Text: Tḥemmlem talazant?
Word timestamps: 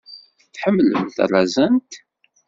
Tḥemmlem 0.53 1.07
talazant? 1.15 1.91